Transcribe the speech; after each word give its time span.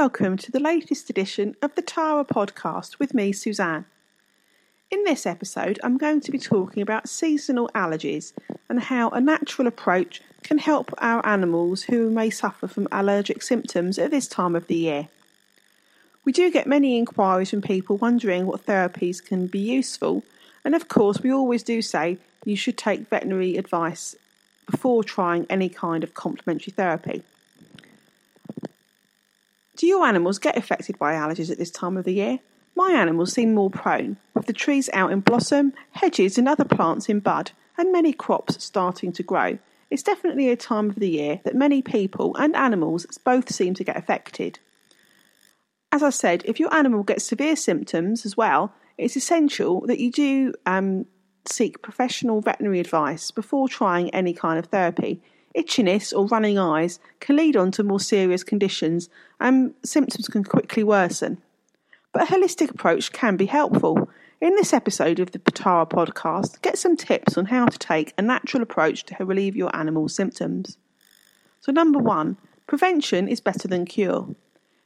welcome 0.00 0.36
to 0.36 0.52
the 0.52 0.60
latest 0.60 1.08
edition 1.08 1.56
of 1.62 1.74
the 1.74 1.80
Tara 1.80 2.22
podcast 2.22 2.98
with 2.98 3.14
me, 3.14 3.32
Suzanne. 3.32 3.86
In 4.90 5.02
this 5.04 5.24
episode, 5.24 5.80
I'm 5.82 5.96
going 5.96 6.20
to 6.20 6.30
be 6.30 6.38
talking 6.38 6.82
about 6.82 7.08
seasonal 7.08 7.70
allergies 7.74 8.34
and 8.68 8.78
how 8.78 9.08
a 9.08 9.22
natural 9.22 9.66
approach 9.66 10.20
can 10.42 10.58
help 10.58 10.92
our 10.98 11.24
animals 11.24 11.84
who 11.84 12.10
may 12.10 12.28
suffer 12.28 12.68
from 12.68 12.86
allergic 12.92 13.42
symptoms 13.42 13.98
at 13.98 14.10
this 14.10 14.28
time 14.28 14.54
of 14.54 14.66
the 14.66 14.76
year. 14.76 15.08
We 16.26 16.32
do 16.32 16.50
get 16.50 16.66
many 16.66 16.98
inquiries 16.98 17.48
from 17.48 17.62
people 17.62 17.96
wondering 17.96 18.44
what 18.44 18.66
therapies 18.66 19.24
can 19.24 19.46
be 19.46 19.60
useful, 19.60 20.24
and 20.62 20.74
of 20.74 20.88
course, 20.88 21.22
we 21.22 21.32
always 21.32 21.62
do 21.62 21.80
say 21.80 22.18
you 22.44 22.54
should 22.54 22.76
take 22.76 23.08
veterinary 23.08 23.56
advice 23.56 24.14
before 24.70 25.02
trying 25.02 25.46
any 25.48 25.70
kind 25.70 26.04
of 26.04 26.12
complementary 26.12 26.72
therapy. 26.72 27.22
Do 29.86 29.90
your 29.90 30.04
animals 30.04 30.40
get 30.40 30.56
affected 30.56 30.98
by 30.98 31.14
allergies 31.14 31.48
at 31.48 31.58
this 31.58 31.70
time 31.70 31.96
of 31.96 32.04
the 32.04 32.14
year? 32.14 32.40
My 32.74 32.90
animals 32.90 33.32
seem 33.32 33.54
more 33.54 33.70
prone, 33.70 34.16
with 34.34 34.46
the 34.46 34.52
trees 34.52 34.90
out 34.92 35.12
in 35.12 35.20
blossom, 35.20 35.74
hedges 35.92 36.36
and 36.36 36.48
other 36.48 36.64
plants 36.64 37.08
in 37.08 37.20
bud, 37.20 37.52
and 37.78 37.92
many 37.92 38.12
crops 38.12 38.64
starting 38.64 39.12
to 39.12 39.22
grow. 39.22 39.60
It's 39.88 40.02
definitely 40.02 40.48
a 40.48 40.56
time 40.56 40.90
of 40.90 40.96
the 40.96 41.08
year 41.08 41.40
that 41.44 41.54
many 41.54 41.82
people 41.82 42.34
and 42.34 42.56
animals 42.56 43.06
both 43.24 43.54
seem 43.54 43.74
to 43.74 43.84
get 43.84 43.96
affected. 43.96 44.58
As 45.92 46.02
I 46.02 46.10
said, 46.10 46.42
if 46.46 46.58
your 46.58 46.74
animal 46.74 47.04
gets 47.04 47.24
severe 47.24 47.54
symptoms 47.54 48.26
as 48.26 48.36
well, 48.36 48.74
it's 48.98 49.16
essential 49.16 49.86
that 49.86 50.00
you 50.00 50.10
do 50.10 50.52
um, 50.66 51.06
seek 51.48 51.80
professional 51.80 52.40
veterinary 52.40 52.80
advice 52.80 53.30
before 53.30 53.68
trying 53.68 54.10
any 54.10 54.34
kind 54.34 54.58
of 54.58 54.66
therapy. 54.66 55.22
Itchiness 55.56 56.16
or 56.16 56.26
running 56.26 56.58
eyes 56.58 57.00
can 57.20 57.36
lead 57.36 57.56
on 57.56 57.70
to 57.72 57.82
more 57.82 58.00
serious 58.00 58.44
conditions 58.44 59.08
and 59.40 59.72
symptoms 59.82 60.28
can 60.28 60.44
quickly 60.44 60.84
worsen. 60.84 61.38
But 62.12 62.22
a 62.30 62.32
holistic 62.32 62.70
approach 62.70 63.12
can 63.12 63.36
be 63.36 63.46
helpful. 63.46 64.10
In 64.40 64.54
this 64.54 64.74
episode 64.74 65.18
of 65.18 65.32
the 65.32 65.38
Patara 65.38 65.88
podcast, 65.88 66.60
get 66.60 66.78
some 66.78 66.96
tips 66.96 67.38
on 67.38 67.46
how 67.46 67.66
to 67.66 67.78
take 67.78 68.12
a 68.18 68.22
natural 68.22 68.62
approach 68.62 69.04
to 69.04 69.24
relieve 69.24 69.56
your 69.56 69.74
animal's 69.74 70.14
symptoms. 70.14 70.76
So, 71.60 71.72
number 71.72 71.98
one, 71.98 72.36
prevention 72.66 73.28
is 73.28 73.40
better 73.40 73.66
than 73.66 73.86
cure. 73.86 74.34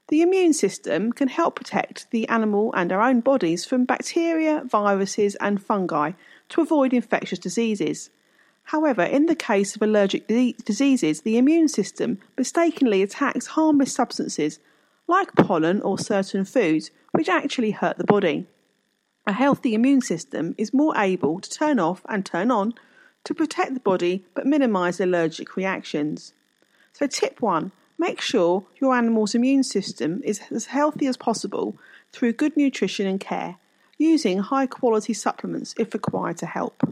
The 0.07 0.23
immune 0.23 0.53
system 0.53 1.13
can 1.13 1.29
help 1.29 1.57
protect 1.57 2.11
the 2.11 2.29
animal 2.29 2.73
and 2.75 2.93
our 2.93 3.01
own 3.01 3.21
bodies 3.21 3.65
from 3.65 3.85
bacteria, 3.85 4.63
viruses, 4.65 5.37
and 5.37 5.63
fungi 5.63 6.13
to 6.51 6.61
avoid 6.61 6.93
infectious 6.93 7.39
diseases. 7.39 8.11
However, 8.71 9.03
in 9.03 9.27
the 9.27 9.35
case 9.35 9.75
of 9.75 9.83
allergic 9.83 10.29
diseases, 10.29 11.23
the 11.23 11.37
immune 11.37 11.67
system 11.67 12.19
mistakenly 12.39 13.03
attacks 13.03 13.49
harmless 13.59 13.93
substances 13.93 14.61
like 15.09 15.35
pollen 15.35 15.81
or 15.83 15.99
certain 15.99 16.45
foods 16.45 16.93
which 17.11 17.29
actually 17.29 17.73
hurt 17.73 17.99
the 17.99 18.05
body. 18.05 18.47
A 19.27 19.33
healthy 19.33 19.75
immune 19.75 20.03
system 20.03 20.55
is 20.57 20.73
more 20.73 20.97
able 20.97 21.41
to 21.41 21.51
turn 21.51 21.81
off 21.81 22.07
and 22.09 22.25
turn 22.25 22.53
on 22.53 22.75
to 23.25 23.35
protect 23.35 23.75
the 23.75 23.81
body 23.81 24.25
but 24.35 24.47
minimize 24.47 25.01
allergic 25.01 25.57
reactions. 25.57 26.33
So, 26.93 27.09
tip 27.09 27.43
one 27.43 27.73
Make 27.99 28.21
sure 28.21 28.67
your 28.81 28.95
animal's 28.95 29.35
immune 29.35 29.65
system 29.65 30.23
is 30.25 30.43
as 30.53 30.67
healthy 30.67 31.09
as 31.09 31.17
possible 31.17 31.77
through 32.13 32.35
good 32.35 32.57
nutrition 32.57 33.09
and 33.09 33.19
care, 33.19 33.57
using 33.99 34.39
high 34.39 34.69
quality 34.69 35.13
supplements 35.13 35.75
if 35.77 35.93
required 35.93 36.37
to 36.37 36.47
help. 36.47 36.85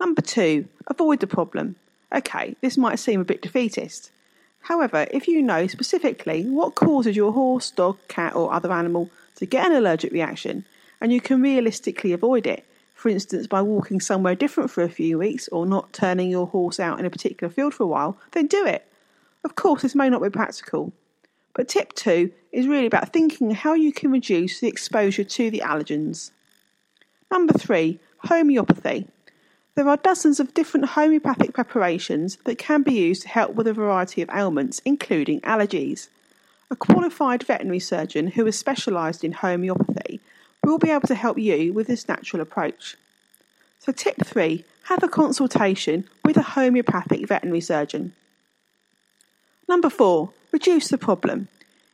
Number 0.00 0.22
two, 0.22 0.68
avoid 0.86 1.20
the 1.20 1.26
problem. 1.26 1.76
Okay, 2.14 2.56
this 2.60 2.76
might 2.76 2.98
seem 2.98 3.20
a 3.20 3.24
bit 3.24 3.42
defeatist. 3.42 4.10
However, 4.60 5.06
if 5.10 5.28
you 5.28 5.42
know 5.42 5.66
specifically 5.66 6.44
what 6.44 6.74
causes 6.74 7.16
your 7.16 7.32
horse, 7.32 7.70
dog, 7.70 7.98
cat, 8.08 8.34
or 8.34 8.52
other 8.52 8.72
animal 8.72 9.10
to 9.36 9.46
get 9.46 9.66
an 9.66 9.76
allergic 9.76 10.12
reaction, 10.12 10.64
and 11.00 11.12
you 11.12 11.20
can 11.20 11.42
realistically 11.42 12.12
avoid 12.12 12.46
it, 12.46 12.64
for 12.94 13.10
instance 13.10 13.46
by 13.46 13.60
walking 13.60 14.00
somewhere 14.00 14.34
different 14.34 14.70
for 14.70 14.82
a 14.82 14.88
few 14.88 15.18
weeks 15.18 15.48
or 15.48 15.66
not 15.66 15.92
turning 15.92 16.30
your 16.30 16.46
horse 16.46 16.80
out 16.80 16.98
in 16.98 17.04
a 17.04 17.10
particular 17.10 17.52
field 17.52 17.74
for 17.74 17.82
a 17.82 17.86
while, 17.86 18.16
then 18.32 18.46
do 18.46 18.64
it. 18.64 18.86
Of 19.44 19.56
course, 19.56 19.82
this 19.82 19.94
may 19.94 20.08
not 20.08 20.22
be 20.22 20.30
practical, 20.30 20.92
but 21.52 21.68
tip 21.68 21.92
two 21.92 22.32
is 22.50 22.66
really 22.66 22.86
about 22.86 23.12
thinking 23.12 23.50
how 23.50 23.74
you 23.74 23.92
can 23.92 24.10
reduce 24.10 24.60
the 24.60 24.68
exposure 24.68 25.24
to 25.24 25.50
the 25.50 25.60
allergens. 25.60 26.30
Number 27.30 27.52
three, 27.52 27.98
homeopathy. 28.18 29.08
There 29.76 29.88
are 29.88 29.96
dozens 29.96 30.38
of 30.38 30.54
different 30.54 30.86
homeopathic 30.90 31.52
preparations 31.52 32.38
that 32.44 32.58
can 32.58 32.82
be 32.82 32.94
used 32.94 33.22
to 33.22 33.28
help 33.28 33.54
with 33.54 33.66
a 33.66 33.72
variety 33.72 34.22
of 34.22 34.30
ailments, 34.30 34.80
including 34.84 35.40
allergies. 35.40 36.06
A 36.70 36.76
qualified 36.76 37.42
veterinary 37.42 37.80
surgeon 37.80 38.28
who 38.28 38.46
is 38.46 38.56
specialised 38.56 39.24
in 39.24 39.32
homeopathy 39.32 40.20
will 40.62 40.78
be 40.78 40.90
able 40.90 41.08
to 41.08 41.16
help 41.16 41.38
you 41.38 41.72
with 41.72 41.88
this 41.88 42.08
natural 42.08 42.40
approach. 42.40 42.96
So, 43.80 43.90
tip 43.90 44.24
three 44.24 44.64
have 44.84 45.02
a 45.02 45.08
consultation 45.08 46.08
with 46.24 46.36
a 46.36 46.42
homeopathic 46.42 47.26
veterinary 47.26 47.60
surgeon. 47.60 48.12
Number 49.68 49.90
four, 49.90 50.30
reduce 50.52 50.88
the 50.88 50.98
problem. 50.98 51.48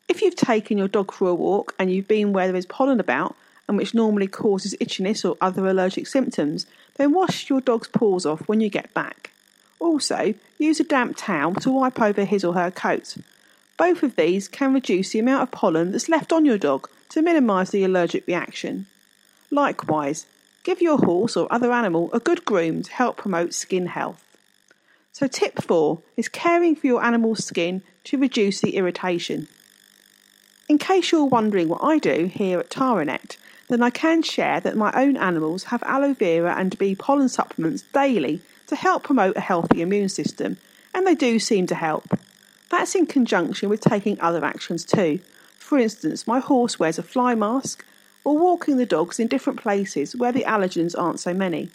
If 0.06 0.20
you've 0.20 0.36
taken 0.36 0.76
your 0.76 0.88
dog 0.88 1.12
for 1.12 1.28
a 1.28 1.34
walk 1.34 1.74
and 1.78 1.91
you've 1.91 2.08
been 2.08 2.32
where 2.32 2.47
there 2.47 2.56
is 2.56 2.66
pollen 2.66 3.00
about, 3.00 3.36
and 3.70 3.76
which 3.76 3.94
normally 3.94 4.26
causes 4.26 4.74
itchiness 4.80 5.24
or 5.24 5.36
other 5.41 5.64
allergic 5.68 6.08
symptoms, 6.08 6.66
then 7.00 7.12
wash 7.12 7.49
your 7.49 7.62
dog's 7.62 7.88
paws 7.88 8.27
off 8.27 8.47
when 8.47 8.61
you 8.61 8.69
get 8.69 8.93
back. 8.93 9.31
Also, 9.78 10.34
use 10.59 10.81
a 10.81 10.84
damp 10.84 11.16
towel 11.16 11.55
to 11.55 11.71
wipe 11.71 11.99
over 11.99 12.27
his 12.27 12.44
or 12.44 12.53
her 12.53 12.71
coat. 12.71 13.16
Both 13.78 14.03
of 14.03 14.16
these 14.16 14.49
can 14.49 14.75
reduce 14.75 15.12
the 15.12 15.19
amount 15.19 15.44
of 15.44 15.50
pollen 15.50 15.93
that's 15.93 16.10
left 16.10 16.31
on 16.31 16.44
your 16.44 16.59
dog 16.59 16.91
to 17.09 17.22
minimise 17.22 17.71
the 17.71 17.84
allergic 17.84 18.27
reaction. 18.27 18.87
Likewise, 19.50 20.27
give 20.62 20.83
your 20.83 20.99
horse 20.99 21.39
or 21.39 21.50
other 21.50 21.72
animal 21.72 22.10
a 22.12 22.21
good 22.21 22.44
groom 22.44 22.83
to 22.83 22.93
help 22.93 23.16
promote 23.16 23.55
skin 23.55 23.87
health. 23.87 24.22
So, 25.10 25.27
tip 25.27 25.62
four 25.62 26.03
is 26.19 26.28
caring 26.28 26.77
for 26.77 26.87
your 26.87 27.03
animal's 27.03 27.47
skin 27.47 27.83
to 28.05 28.19
reduce 28.19 28.60
the 28.60 28.77
irritation. 28.77 29.49
In 30.69 30.77
case 30.77 31.12
you're 31.12 31.25
wondering 31.25 31.71
what 31.71 31.83
I 31.83 31.97
do 31.97 32.27
here 32.27 32.60
at 32.60 32.69
Taranet, 32.69 33.39
then 33.70 33.82
I 33.82 33.91
can 33.91 34.22
share 34.22 34.60
that 34.60 34.76
my 34.76 34.92
own 34.94 35.16
animals 35.16 35.64
have 35.64 35.82
aloe 35.84 36.14
vera 36.14 36.54
and 36.58 36.76
bee 36.76 36.94
pollen 36.94 37.28
supplements 37.28 37.82
daily 37.92 38.42
to 38.66 38.76
help 38.76 39.03
promote 39.03 39.36
a 39.36 39.41
healthy 39.41 39.81
immune 39.81 40.08
system, 40.08 40.56
and 40.92 41.06
they 41.06 41.14
do 41.14 41.38
seem 41.38 41.66
to 41.69 41.75
help. 41.75 42.19
That's 42.69 42.94
in 42.94 43.06
conjunction 43.06 43.69
with 43.69 43.80
taking 43.80 44.20
other 44.20 44.44
actions 44.44 44.84
too. 44.84 45.20
For 45.59 45.78
instance, 45.78 46.26
my 46.26 46.41
horse 46.41 46.78
wears 46.78 46.98
a 46.98 47.03
fly 47.03 47.34
mask, 47.34 47.84
or 48.25 48.36
walking 48.36 48.76
the 48.76 48.86
dogs 48.86 49.19
in 49.19 49.28
different 49.28 49.60
places 49.60 50.14
where 50.14 50.32
the 50.32 50.44
allergens 50.44 50.98
aren't 50.98 51.20
so 51.20 51.32
many. 51.32 51.70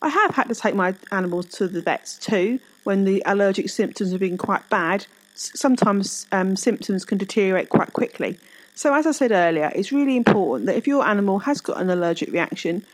I 0.00 0.08
have 0.08 0.34
had 0.34 0.48
to 0.48 0.54
take 0.54 0.74
my 0.74 0.94
animals 1.10 1.46
to 1.56 1.68
the 1.68 1.82
vets 1.82 2.16
too 2.18 2.60
when 2.84 3.04
the 3.04 3.22
allergic 3.26 3.68
symptoms 3.68 4.12
have 4.12 4.20
been 4.20 4.38
quite 4.38 4.68
bad. 4.70 5.06
Sometimes 5.34 6.26
um, 6.32 6.56
symptoms 6.56 7.04
can 7.04 7.18
deteriorate 7.18 7.68
quite 7.68 7.92
quickly. 7.92 8.38
So, 8.78 8.94
as 8.94 9.08
I 9.08 9.10
said 9.10 9.32
earlier, 9.32 9.72
it's 9.74 9.90
really 9.90 10.16
important 10.16 10.66
that 10.66 10.76
if 10.76 10.86
your 10.86 11.04
animal 11.04 11.40
has 11.40 11.60
got 11.60 11.80
an 11.80 11.90
allergic 11.90 12.30
reaction, 12.30 12.86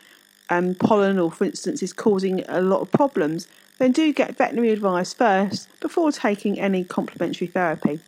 um, 0.49 0.73
pollen 0.73 1.19
or, 1.19 1.31
for 1.31 1.45
instance, 1.45 1.83
is 1.83 1.93
causing 1.93 2.43
a 2.49 2.59
lot 2.59 2.81
of 2.81 2.91
problems, 2.91 3.47
then 3.77 3.91
do 3.91 4.11
get 4.11 4.35
veterinary 4.35 4.71
advice 4.71 5.13
first 5.13 5.67
before 5.81 6.11
taking 6.11 6.59
any 6.59 6.83
complementary 6.83 7.45
therapy. 7.45 7.99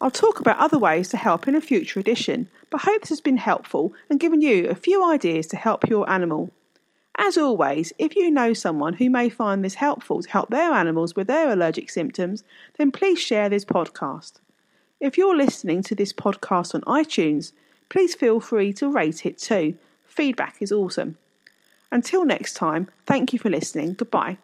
I'll 0.00 0.12
talk 0.12 0.38
about 0.38 0.58
other 0.58 0.78
ways 0.78 1.08
to 1.08 1.16
help 1.16 1.48
in 1.48 1.56
a 1.56 1.60
future 1.60 1.98
edition, 1.98 2.48
but 2.70 2.82
hope 2.82 3.00
this 3.00 3.08
has 3.08 3.20
been 3.20 3.38
helpful 3.38 3.92
and 4.08 4.20
given 4.20 4.40
you 4.40 4.68
a 4.68 4.76
few 4.76 5.04
ideas 5.04 5.48
to 5.48 5.56
help 5.56 5.88
your 5.88 6.08
animal. 6.08 6.52
As 7.16 7.36
always, 7.36 7.92
if 7.98 8.14
you 8.14 8.30
know 8.30 8.52
someone 8.52 8.94
who 8.94 9.10
may 9.10 9.30
find 9.30 9.64
this 9.64 9.74
helpful 9.74 10.22
to 10.22 10.30
help 10.30 10.50
their 10.50 10.70
animals 10.70 11.16
with 11.16 11.26
their 11.26 11.50
allergic 11.50 11.90
symptoms, 11.90 12.44
then 12.76 12.92
please 12.92 13.18
share 13.18 13.48
this 13.48 13.64
podcast. 13.64 14.34
If 15.00 15.16
you're 15.16 15.36
listening 15.36 15.82
to 15.84 15.94
this 15.94 16.12
podcast 16.12 16.74
on 16.74 16.80
iTunes, 16.82 17.52
please 17.88 18.14
feel 18.14 18.40
free 18.40 18.72
to 18.74 18.88
rate 18.90 19.24
it 19.24 19.38
too. 19.38 19.76
Feedback 20.06 20.56
is 20.60 20.72
awesome. 20.72 21.16
Until 21.92 22.24
next 22.24 22.54
time, 22.54 22.88
thank 23.06 23.32
you 23.32 23.38
for 23.38 23.48
listening. 23.48 23.94
Goodbye. 23.94 24.38